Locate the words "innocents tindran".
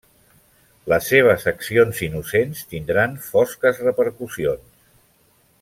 2.07-3.15